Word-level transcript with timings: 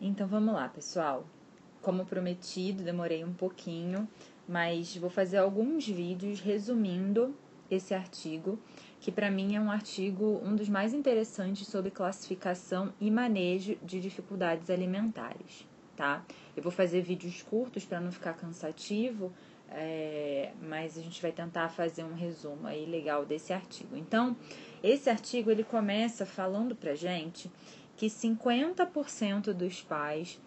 Então 0.00 0.26
vamos 0.28 0.54
lá, 0.54 0.68
pessoal. 0.68 1.26
Como 1.82 2.04
prometido, 2.06 2.84
demorei 2.84 3.24
um 3.24 3.32
pouquinho, 3.32 4.08
mas 4.48 4.96
vou 4.96 5.10
fazer 5.10 5.38
alguns 5.38 5.86
vídeos 5.86 6.40
resumindo 6.40 7.34
esse 7.70 7.92
artigo, 7.92 8.58
que 9.00 9.12
para 9.12 9.30
mim 9.30 9.54
é 9.56 9.60
um 9.60 9.70
artigo 9.70 10.40
um 10.44 10.56
dos 10.56 10.68
mais 10.68 10.94
interessantes 10.94 11.66
sobre 11.68 11.90
classificação 11.90 12.92
e 13.00 13.10
manejo 13.10 13.76
de 13.82 14.00
dificuldades 14.00 14.70
alimentares, 14.70 15.66
tá? 15.96 16.24
Eu 16.56 16.62
vou 16.62 16.72
fazer 16.72 17.02
vídeos 17.02 17.42
curtos 17.42 17.84
para 17.84 18.00
não 18.00 18.10
ficar 18.10 18.34
cansativo, 18.34 19.32
é, 19.70 20.52
mas 20.62 20.96
a 20.96 21.02
gente 21.02 21.20
vai 21.20 21.30
tentar 21.30 21.68
fazer 21.68 22.04
um 22.04 22.14
resumo 22.14 22.66
aí 22.66 22.86
legal 22.86 23.26
desse 23.26 23.52
artigo. 23.52 23.96
Então, 23.96 24.36
esse 24.82 25.10
artigo 25.10 25.50
ele 25.50 25.62
começa 25.62 26.24
falando 26.24 26.74
pra 26.74 26.94
gente 26.94 27.50
que 27.98 28.06
50% 28.06 29.52
dos 29.52 29.82
pais 29.82 30.40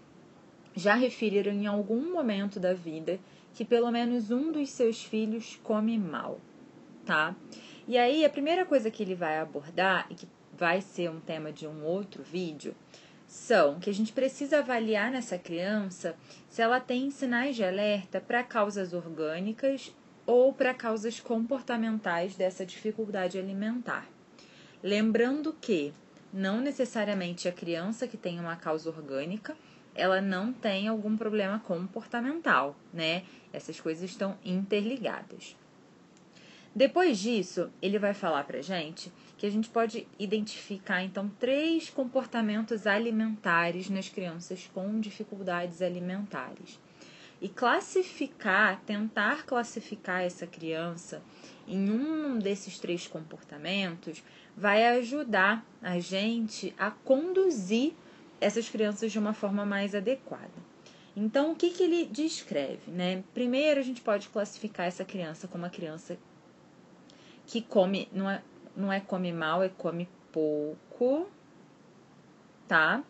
já 0.73 0.95
referiram 0.95 1.51
em 1.51 1.67
algum 1.67 2.13
momento 2.13 2.61
da 2.61 2.73
vida 2.73 3.19
que 3.53 3.65
pelo 3.65 3.91
menos 3.91 4.31
um 4.31 4.53
dos 4.53 4.69
seus 4.69 5.03
filhos 5.03 5.59
come 5.61 5.97
mal, 5.97 6.39
tá? 7.05 7.35
E 7.85 7.97
aí 7.97 8.23
a 8.23 8.29
primeira 8.29 8.65
coisa 8.65 8.89
que 8.89 9.03
ele 9.03 9.13
vai 9.13 9.37
abordar 9.37 10.07
e 10.09 10.15
que 10.15 10.25
vai 10.57 10.79
ser 10.79 11.11
um 11.11 11.19
tema 11.19 11.51
de 11.51 11.67
um 11.67 11.83
outro 11.83 12.23
vídeo 12.23 12.73
são 13.27 13.81
que 13.81 13.89
a 13.89 13.93
gente 13.93 14.13
precisa 14.13 14.59
avaliar 14.59 15.11
nessa 15.11 15.37
criança 15.37 16.15
se 16.49 16.61
ela 16.61 16.79
tem 16.79 17.11
sinais 17.11 17.57
de 17.57 17.65
alerta 17.65 18.21
para 18.21 18.43
causas 18.43 18.93
orgânicas 18.93 19.93
ou 20.25 20.53
para 20.53 20.73
causas 20.73 21.19
comportamentais 21.19 22.33
dessa 22.37 22.65
dificuldade 22.65 23.37
alimentar. 23.37 24.07
Lembrando 24.81 25.53
que 25.59 25.93
não 26.33 26.61
necessariamente 26.61 27.47
a 27.47 27.51
criança 27.51 28.07
que 28.07 28.17
tem 28.17 28.39
uma 28.39 28.55
causa 28.55 28.89
orgânica, 28.89 29.55
ela 29.93 30.21
não 30.21 30.53
tem 30.53 30.87
algum 30.87 31.17
problema 31.17 31.59
comportamental, 31.59 32.75
né? 32.93 33.23
Essas 33.51 33.79
coisas 33.79 34.09
estão 34.09 34.37
interligadas. 34.43 35.55
Depois 36.73 37.19
disso, 37.19 37.69
ele 37.81 37.99
vai 37.99 38.13
falar 38.13 38.45
pra 38.45 38.61
gente 38.61 39.11
que 39.37 39.45
a 39.45 39.49
gente 39.49 39.67
pode 39.67 40.07
identificar 40.17 41.03
então 41.03 41.29
três 41.37 41.89
comportamentos 41.89 42.87
alimentares 42.87 43.89
nas 43.89 44.07
crianças 44.07 44.69
com 44.73 44.99
dificuldades 45.01 45.81
alimentares. 45.81 46.79
E 47.41 47.49
classificar, 47.49 48.79
tentar 48.85 49.45
classificar 49.45 50.21
essa 50.21 50.47
criança 50.47 51.21
em 51.71 51.89
um 51.89 52.37
desses 52.37 52.77
três 52.77 53.07
comportamentos 53.07 54.21
vai 54.55 54.85
ajudar 54.97 55.65
a 55.81 55.99
gente 55.99 56.75
a 56.77 56.91
conduzir 56.91 57.93
essas 58.41 58.67
crianças 58.67 59.11
de 59.11 59.17
uma 59.17 59.33
forma 59.33 59.65
mais 59.65 59.95
adequada. 59.95 60.51
Então, 61.15 61.51
o 61.51 61.55
que, 61.55 61.69
que 61.69 61.83
ele 61.83 62.05
descreve? 62.05 62.91
Né? 62.91 63.23
Primeiro, 63.33 63.79
a 63.79 63.83
gente 63.83 64.01
pode 64.01 64.29
classificar 64.29 64.87
essa 64.87 65.05
criança 65.05 65.47
como 65.47 65.63
uma 65.63 65.69
criança 65.69 66.17
que 67.45 67.61
come, 67.61 68.09
não 68.11 68.29
é, 68.29 68.41
não 68.75 68.91
é 68.91 68.99
come 68.99 69.31
mal, 69.31 69.63
é 69.63 69.69
come 69.69 70.07
pouco, 70.31 71.27
tá? 72.67 73.03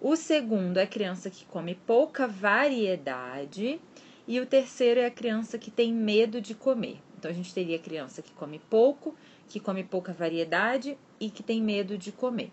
O 0.00 0.16
segundo 0.16 0.78
é 0.78 0.82
a 0.82 0.86
criança 0.86 1.28
que 1.28 1.44
come 1.46 1.74
pouca 1.74 2.26
variedade. 2.26 3.80
E 4.28 4.38
o 4.38 4.46
terceiro 4.46 5.00
é 5.00 5.06
a 5.06 5.10
criança 5.10 5.58
que 5.58 5.70
tem 5.70 5.92
medo 5.92 6.40
de 6.40 6.54
comer. 6.54 7.00
Então 7.20 7.30
a 7.30 7.34
gente 7.34 7.52
teria 7.52 7.78
criança 7.78 8.22
que 8.22 8.32
come 8.32 8.58
pouco, 8.58 9.14
que 9.46 9.60
come 9.60 9.84
pouca 9.84 10.10
variedade 10.10 10.96
e 11.20 11.28
que 11.28 11.42
tem 11.42 11.62
medo 11.62 11.98
de 11.98 12.10
comer. 12.10 12.50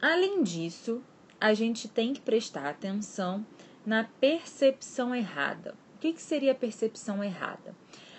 Além 0.00 0.42
disso, 0.42 1.02
a 1.40 1.54
gente 1.54 1.88
tem 1.88 2.12
que 2.12 2.20
prestar 2.20 2.68
atenção 2.68 3.44
na 3.86 4.04
percepção 4.04 5.14
errada. 5.14 5.74
O 5.94 5.98
que, 5.98 6.12
que 6.12 6.20
seria 6.20 6.52
a 6.52 6.54
percepção 6.54 7.24
errada? 7.24 7.74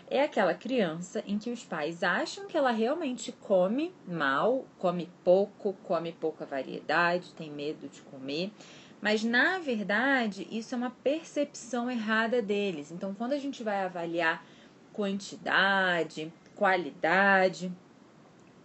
é 0.09 0.23
aquela 0.23 0.53
criança 0.53 1.23
em 1.27 1.37
que 1.37 1.51
os 1.51 1.63
pais 1.63 2.01
acham 2.01 2.47
que 2.47 2.57
ela 2.57 2.71
realmente 2.71 3.31
come 3.31 3.93
mal, 4.07 4.65
come 4.77 5.09
pouco, 5.23 5.73
come 5.83 6.13
pouca 6.13 6.45
variedade, 6.45 7.33
tem 7.33 7.51
medo 7.51 7.89
de 7.89 8.01
comer, 8.03 8.51
mas 9.01 9.23
na 9.23 9.59
verdade 9.59 10.47
isso 10.49 10.73
é 10.73 10.77
uma 10.77 10.89
percepção 10.89 11.91
errada 11.91 12.41
deles. 12.41 12.91
Então, 12.91 13.13
quando 13.13 13.33
a 13.33 13.37
gente 13.37 13.63
vai 13.63 13.83
avaliar 13.83 14.45
quantidade, 14.97 16.33
qualidade, 16.55 17.71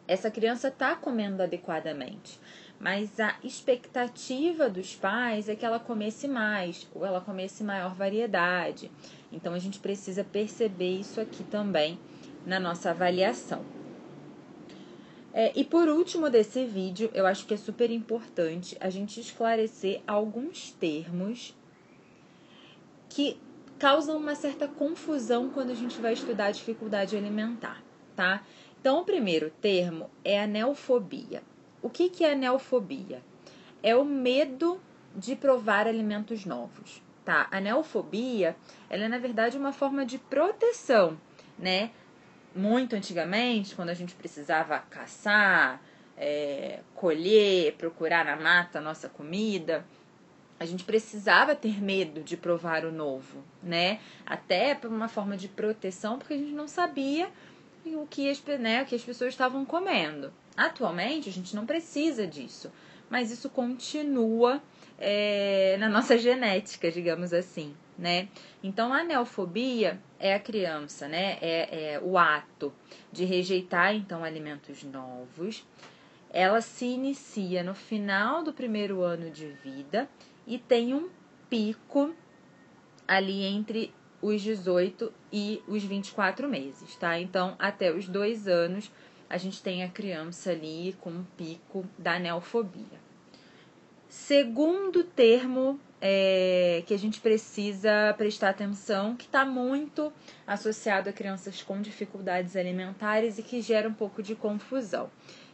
essa 0.09 0.31
criança 0.31 0.69
está 0.69 0.97
comendo 0.97 1.43
adequadamente. 1.43 2.41
Mas 2.81 3.20
a 3.20 3.37
expectativa 3.44 4.70
dos 4.70 4.97
pais 4.97 5.47
é 5.47 5.54
que 5.54 5.65
ela 5.65 5.78
comesse 5.78 6.26
mais, 6.26 6.88
ou 6.94 7.04
ela 7.04 7.20
comesse 7.20 7.62
maior 7.62 7.94
variedade. 7.94 8.91
Então 9.31 9.53
a 9.53 9.59
gente 9.59 9.78
precisa 9.78 10.25
perceber 10.25 10.98
isso 10.98 11.20
aqui 11.20 11.44
também 11.44 12.00
na 12.47 12.59
nossa 12.59 12.91
avaliação. 12.91 13.62
É, 15.34 15.53
e 15.54 15.64
por 15.64 15.87
último 15.87 16.31
desse 16.31 16.64
vídeo, 16.64 17.10
eu 17.12 17.26
acho 17.26 17.44
que 17.47 17.53
é 17.53 17.59
super 17.59 17.91
importante 17.91 18.75
a 18.81 18.88
gente 18.88 19.20
esclarecer 19.20 20.00
alguns 20.06 20.70
termos 20.72 21.54
que 23.10 23.38
causam 23.82 24.16
uma 24.16 24.37
certa 24.37 24.69
confusão 24.69 25.50
quando 25.50 25.70
a 25.70 25.75
gente 25.75 26.00
vai 26.00 26.12
estudar 26.12 26.47
a 26.47 26.50
dificuldade 26.53 27.16
alimentar, 27.16 27.82
tá? 28.15 28.41
Então, 28.81 29.00
o 29.00 29.04
primeiro 29.04 29.50
termo 29.60 30.09
é 30.25 30.41
a 30.41 30.47
neofobia. 30.47 31.43
O 31.82 31.91
que, 31.91 32.09
que 32.09 32.25
é 32.25 32.31
a 32.31 32.37
neofobia? 32.37 33.20
É 33.82 33.97
o 33.97 34.04
medo 34.04 34.81
de 35.16 35.34
provar 35.34 35.88
alimentos 35.88 36.47
novos. 36.47 37.03
Tá, 37.25 37.48
a 37.50 37.60
neofobia, 37.60 38.54
ela 38.88 39.06
é 39.06 39.09
na 39.09 39.19
verdade 39.19 39.59
uma 39.59 39.72
forma 39.72 40.06
de 40.06 40.16
proteção, 40.16 41.19
né? 41.59 41.91
Muito 42.54 42.94
antigamente, 42.94 43.75
quando 43.75 43.88
a 43.88 43.94
gente 43.94 44.14
precisava 44.14 44.78
caçar, 44.78 45.82
é, 46.16 46.82
colher, 46.94 47.75
procurar 47.75 48.25
na 48.25 48.37
mata 48.37 48.78
a 48.78 48.82
nossa 48.82 49.09
comida, 49.09 49.84
a 50.62 50.65
gente 50.65 50.84
precisava 50.84 51.56
ter 51.56 51.83
medo 51.83 52.23
de 52.23 52.37
provar 52.37 52.84
o 52.84 52.93
novo, 52.93 53.43
né? 53.61 53.99
Até 54.25 54.77
por 54.77 54.91
uma 54.91 55.09
forma 55.09 55.37
de 55.37 55.49
proteção, 55.49 56.19
porque 56.19 56.34
a 56.34 56.39
gente 56.39 56.53
não 56.53 56.69
sabia 56.69 57.28
o 57.84 58.06
que 58.09 58.31
as, 58.31 58.41
né, 58.61 58.83
o 58.83 58.87
que 58.87 58.95
as 58.95 59.03
pessoas 59.03 59.34
estavam 59.34 59.65
comendo. 59.65 60.33
Atualmente, 60.56 61.28
a 61.28 61.33
gente 61.33 61.56
não 61.56 61.67
precisa 61.67 62.27
disso, 62.28 62.71
mas 63.11 63.33
isso 63.33 63.50
continua 63.50 64.62
é, 64.99 65.77
na 65.81 65.89
nossa 65.89 66.17
genética, 66.17 66.93
digamos 66.93 67.33
assim, 67.33 67.75
né? 67.99 68.29
Então, 68.62 68.93
a 68.93 69.03
neofobia 69.03 70.00
é 70.21 70.33
a 70.33 70.39
criança, 70.39 71.09
né? 71.09 71.39
É, 71.41 71.94
é 71.94 72.00
o 72.00 72.17
ato 72.17 72.73
de 73.11 73.25
rejeitar, 73.25 73.97
então, 73.97 74.23
alimentos 74.23 74.84
novos. 74.84 75.67
Ela 76.32 76.62
se 76.62 76.87
inicia 76.87 77.62
no 77.62 77.75
final 77.75 78.43
do 78.43 78.53
primeiro 78.53 79.03
ano 79.03 79.31
de 79.31 79.48
vida 79.48 80.09
e 80.47 80.59
tem 80.59 80.94
um 80.94 81.10
pico 81.50 82.15
ali 83.06 83.44
entre 83.44 83.93
os 84.22 84.41
18 84.41 85.12
e 85.31 85.62
os 85.69 85.82
24 85.82 86.48
meses, 86.48 86.97
tá? 86.97 87.19
Então, 87.19 87.54
até 87.59 87.93
os 87.93 88.09
dois 88.09 88.48
anos, 88.48 88.91
a 89.28 89.37
gente 89.37 89.62
tem 89.62 89.82
a 89.82 89.88
criança 89.88 90.53
ali 90.53 90.97
com 91.00 91.10
um 91.10 91.25
pico 91.37 91.84
da 91.98 92.19
neofobia. 92.19 93.03
Segundo 94.09 95.04
termo 95.04 95.81
é, 96.00 96.82
que 96.87 96.93
a 96.93 96.99
gente 96.99 97.20
precisa 97.20 98.14
prestar 98.19 98.50
atenção, 98.50 99.16
que 99.16 99.25
está 99.25 99.44
muito 99.44 100.12
associado 100.47 101.09
a 101.09 101.12
crianças 101.12 101.62
com 101.62 101.81
dificuldades 101.81 102.54
alimentares 102.54 103.38
e 103.38 103.43
que 103.43 103.62
gera 103.62 103.88
um 103.88 103.94
pouco 103.94 104.22
de 104.22 104.34
confusão. 104.34 105.10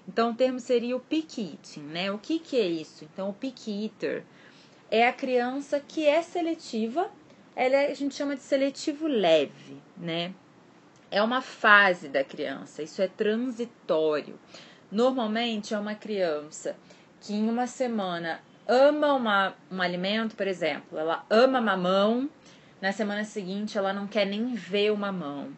Então, 0.08 0.30
o 0.30 0.34
termo 0.34 0.58
seria 0.58 0.96
o 0.96 1.00
picky 1.00 1.52
eating, 1.52 1.82
né? 1.82 2.10
O 2.10 2.18
que, 2.18 2.38
que 2.38 2.58
é 2.58 2.66
isso? 2.66 3.04
Então, 3.04 3.28
o 3.28 3.34
picky 3.34 3.84
eater 3.84 4.24
é 4.90 5.06
a 5.06 5.12
criança 5.12 5.78
que 5.78 6.06
é 6.06 6.22
seletiva, 6.22 7.10
ela 7.54 7.76
é, 7.76 7.90
a 7.90 7.94
gente 7.94 8.14
chama 8.14 8.34
de 8.34 8.40
seletivo 8.40 9.06
leve, 9.06 9.76
né? 9.96 10.32
É 11.10 11.22
uma 11.22 11.42
fase 11.42 12.08
da 12.08 12.24
criança, 12.24 12.82
isso 12.82 13.02
é 13.02 13.08
transitório. 13.08 14.38
Normalmente 14.90 15.74
é 15.74 15.78
uma 15.78 15.94
criança 15.94 16.74
que 17.20 17.34
em 17.34 17.48
uma 17.48 17.66
semana 17.66 18.40
ama 18.66 19.12
uma, 19.12 19.54
um 19.70 19.82
alimento, 19.82 20.34
por 20.36 20.46
exemplo, 20.46 20.98
ela 20.98 21.26
ama 21.28 21.60
mamão, 21.60 22.30
na 22.80 22.92
semana 22.92 23.24
seguinte 23.24 23.76
ela 23.76 23.92
não 23.92 24.06
quer 24.06 24.24
nem 24.24 24.54
ver 24.54 24.90
o 24.90 24.96
mamão. 24.96 25.50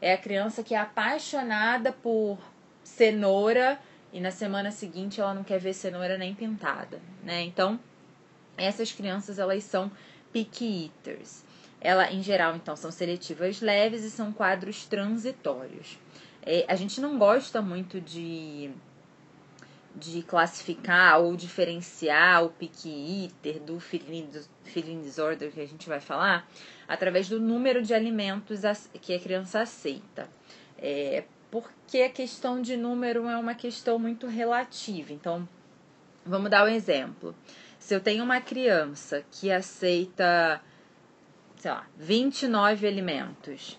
É 0.00 0.12
a 0.12 0.18
criança 0.18 0.62
que 0.62 0.74
é 0.74 0.78
apaixonada 0.78 1.90
por 1.90 2.38
cenoura 2.84 3.80
e 4.16 4.20
na 4.20 4.30
semana 4.30 4.70
seguinte 4.70 5.20
ela 5.20 5.34
não 5.34 5.44
quer 5.44 5.60
ver 5.60 5.74
cenoura 5.74 6.16
nem 6.16 6.34
pintada, 6.34 6.98
né? 7.22 7.42
Então, 7.42 7.78
essas 8.56 8.90
crianças 8.90 9.38
elas 9.38 9.62
são 9.62 9.92
picky 10.32 10.84
eaters. 10.84 11.44
Ela, 11.78 12.10
em 12.10 12.22
geral, 12.22 12.56
então, 12.56 12.74
são 12.74 12.90
seletivas 12.90 13.60
leves 13.60 14.02
e 14.04 14.10
são 14.10 14.32
quadros 14.32 14.86
transitórios. 14.86 15.98
É, 16.42 16.64
a 16.66 16.74
gente 16.74 16.98
não 16.98 17.18
gosta 17.18 17.60
muito 17.60 18.00
de 18.00 18.70
de 19.94 20.22
classificar 20.22 21.20
ou 21.20 21.36
diferenciar 21.36 22.44
o 22.44 22.50
picky 22.50 23.24
eater 23.24 23.60
do 23.60 23.80
feeling 23.80 25.00
disorder 25.02 25.50
que 25.50 25.60
a 25.60 25.66
gente 25.66 25.88
vai 25.88 26.00
falar 26.00 26.46
através 26.86 27.30
do 27.30 27.40
número 27.40 27.82
de 27.82 27.94
alimentos 27.94 28.60
que 29.00 29.14
a 29.14 29.18
criança 29.18 29.60
aceita. 29.60 30.28
É, 30.78 31.24
porque 31.50 32.02
a 32.02 32.10
questão 32.10 32.60
de 32.60 32.76
número 32.76 33.28
é 33.28 33.36
uma 33.36 33.54
questão 33.54 33.98
muito 33.98 34.26
relativa. 34.26 35.12
Então, 35.12 35.48
vamos 36.24 36.50
dar 36.50 36.64
um 36.64 36.68
exemplo. 36.68 37.34
Se 37.78 37.94
eu 37.94 38.00
tenho 38.00 38.24
uma 38.24 38.40
criança 38.40 39.24
que 39.30 39.50
aceita, 39.50 40.60
sei 41.56 41.70
lá, 41.70 41.86
29 41.96 42.86
alimentos, 42.86 43.78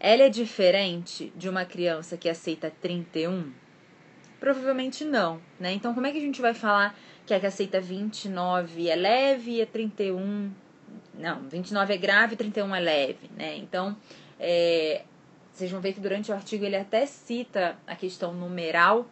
ela 0.00 0.22
é 0.22 0.28
diferente 0.28 1.32
de 1.36 1.48
uma 1.48 1.64
criança 1.64 2.16
que 2.16 2.28
aceita 2.28 2.72
31? 2.80 3.52
Provavelmente 4.40 5.04
não, 5.04 5.40
né? 5.60 5.72
Então, 5.72 5.94
como 5.94 6.06
é 6.06 6.12
que 6.12 6.18
a 6.18 6.22
gente 6.22 6.40
vai 6.40 6.54
falar 6.54 6.98
que 7.24 7.32
a 7.32 7.38
que 7.38 7.46
aceita 7.46 7.80
29 7.80 8.88
é 8.88 8.96
leve 8.96 9.52
e 9.52 9.60
é 9.60 9.66
31 9.66 10.50
não, 11.14 11.42
29 11.48 11.94
é 11.94 11.96
grave 11.96 12.34
e 12.34 12.36
31 12.36 12.74
é 12.74 12.80
leve, 12.80 13.30
né? 13.36 13.56
Então, 13.56 13.96
é, 14.38 15.04
vocês 15.52 15.70
vão 15.70 15.80
ver 15.80 15.92
que 15.92 16.00
durante 16.00 16.30
o 16.30 16.34
artigo 16.34 16.64
ele 16.64 16.76
até 16.76 17.04
cita 17.06 17.76
a 17.86 17.94
questão 17.94 18.32
numeral, 18.32 19.06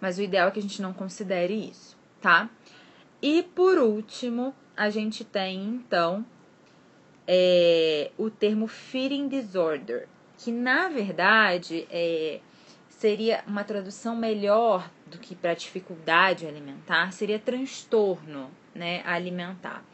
mas 0.00 0.18
o 0.18 0.22
ideal 0.22 0.48
é 0.48 0.50
que 0.50 0.58
a 0.58 0.62
gente 0.62 0.82
não 0.82 0.92
considere 0.92 1.54
isso, 1.54 1.96
tá? 2.20 2.48
E 3.22 3.42
por 3.42 3.78
último, 3.78 4.54
a 4.76 4.90
gente 4.90 5.24
tem 5.24 5.62
então 5.64 6.24
é, 7.26 8.10
o 8.16 8.30
termo 8.30 8.66
feeding 8.66 9.28
disorder, 9.28 10.08
que 10.38 10.50
na 10.50 10.88
verdade 10.88 11.86
é, 11.90 12.40
seria 12.88 13.42
uma 13.46 13.64
tradução 13.64 14.14
melhor 14.14 14.90
do 15.06 15.18
que 15.18 15.34
para 15.34 15.54
dificuldade 15.54 16.46
alimentar, 16.46 17.12
seria 17.12 17.38
transtorno 17.38 18.50
né, 18.74 19.02
alimentar. 19.04 19.84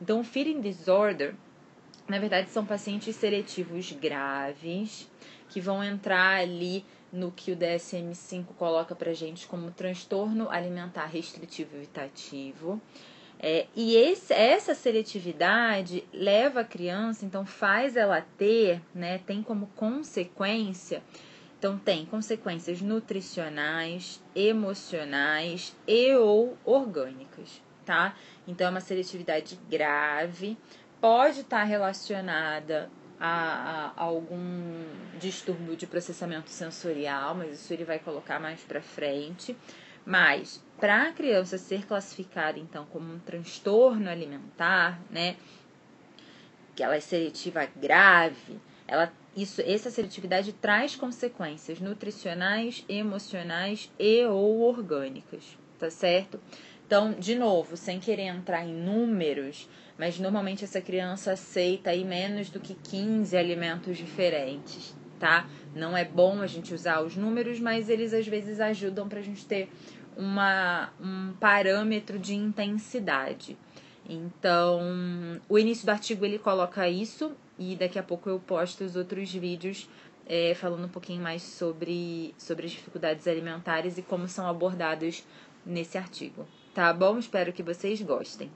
Então, 0.00 0.22
feeding 0.22 0.60
disorder, 0.60 1.34
na 2.08 2.18
verdade, 2.18 2.50
são 2.50 2.64
pacientes 2.64 3.16
seletivos 3.16 3.92
graves 3.92 5.10
que 5.48 5.60
vão 5.60 5.82
entrar 5.82 6.40
ali 6.40 6.84
no 7.12 7.32
que 7.32 7.52
o 7.52 7.56
DSM-5 7.56 8.46
coloca 8.58 8.94
para 8.94 9.12
gente 9.12 9.46
como 9.46 9.70
transtorno 9.70 10.50
alimentar 10.50 11.06
restritivo 11.06 11.76
evitativo. 11.76 12.80
É, 13.38 13.66
e 13.74 13.96
esse, 13.96 14.32
essa 14.32 14.74
seletividade 14.74 16.04
leva 16.12 16.60
a 16.60 16.64
criança, 16.64 17.24
então 17.24 17.44
faz 17.44 17.96
ela 17.96 18.22
ter, 18.38 18.80
né, 18.94 19.18
tem 19.18 19.42
como 19.42 19.66
consequência, 19.76 21.02
então 21.58 21.78
tem 21.78 22.06
consequências 22.06 22.80
nutricionais, 22.80 24.22
emocionais 24.34 25.76
e 25.86 26.14
ou 26.14 26.56
orgânicas, 26.64 27.60
tá? 27.84 28.16
Então 28.48 28.66
é 28.66 28.70
uma 28.70 28.80
seletividade 28.80 29.58
grave, 29.68 30.56
pode 31.06 31.42
estar 31.42 31.62
relacionada 31.62 32.90
a, 33.20 33.92
a, 33.96 34.02
algum 34.02 34.84
distúrbio 35.20 35.76
de 35.76 35.86
processamento 35.86 36.50
sensorial, 36.50 37.32
mas 37.32 37.60
isso 37.60 37.72
ele 37.72 37.84
vai 37.84 38.00
colocar 38.00 38.40
mais 38.40 38.60
para 38.62 38.82
frente. 38.82 39.56
Mas 40.04 40.60
para 40.80 41.04
a 41.04 41.12
criança 41.12 41.58
ser 41.58 41.86
classificada 41.86 42.58
então 42.58 42.86
como 42.86 43.14
um 43.14 43.20
transtorno 43.20 44.10
alimentar, 44.10 45.00
né, 45.08 45.36
que 46.74 46.82
ela 46.82 46.96
é 46.96 47.00
seletiva 47.00 47.64
grave, 47.76 48.60
ela 48.88 49.12
isso 49.36 49.62
essa 49.64 49.90
seletividade 49.90 50.52
traz 50.54 50.96
consequências 50.96 51.78
nutricionais, 51.78 52.84
emocionais 52.88 53.92
e 53.96 54.24
ou 54.24 54.58
orgânicas, 54.62 55.56
tá 55.78 55.88
certo? 55.88 56.40
Então, 56.86 57.12
de 57.12 57.34
novo, 57.34 57.76
sem 57.76 57.98
querer 57.98 58.26
entrar 58.26 58.64
em 58.64 58.72
números, 58.72 59.68
mas 59.98 60.20
normalmente 60.20 60.62
essa 60.62 60.80
criança 60.80 61.32
aceita 61.32 61.90
aí 61.90 62.04
menos 62.04 62.48
do 62.48 62.60
que 62.60 62.74
15 62.74 63.36
alimentos 63.36 63.96
diferentes, 63.98 64.94
tá? 65.18 65.48
Não 65.74 65.96
é 65.96 66.04
bom 66.04 66.40
a 66.40 66.46
gente 66.46 66.72
usar 66.72 67.00
os 67.00 67.16
números, 67.16 67.58
mas 67.58 67.88
eles 67.88 68.14
às 68.14 68.28
vezes 68.28 68.60
ajudam 68.60 69.08
para 69.08 69.18
a 69.18 69.22
gente 69.22 69.44
ter 69.44 69.68
uma, 70.16 70.90
um 71.00 71.32
parâmetro 71.40 72.20
de 72.20 72.36
intensidade. 72.36 73.58
Então, 74.08 74.80
o 75.48 75.58
início 75.58 75.84
do 75.84 75.90
artigo 75.90 76.24
ele 76.24 76.38
coloca 76.38 76.88
isso 76.88 77.32
e 77.58 77.74
daqui 77.74 77.98
a 77.98 78.02
pouco 78.02 78.28
eu 78.28 78.38
posto 78.38 78.84
os 78.84 78.94
outros 78.94 79.32
vídeos 79.32 79.88
é, 80.24 80.54
falando 80.54 80.84
um 80.84 80.88
pouquinho 80.88 81.20
mais 81.20 81.42
sobre, 81.42 82.32
sobre 82.38 82.66
as 82.66 82.70
dificuldades 82.70 83.26
alimentares 83.26 83.98
e 83.98 84.02
como 84.02 84.28
são 84.28 84.46
abordados 84.46 85.24
nesse 85.64 85.98
artigo. 85.98 86.46
Tá 86.76 86.92
bom? 86.92 87.18
Espero 87.18 87.54
que 87.54 87.62
vocês 87.62 88.02
gostem. 88.02 88.50